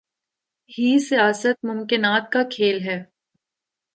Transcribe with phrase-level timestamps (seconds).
[0.71, 3.03] ہی سیاست ممکنات کا کھیل ہے۔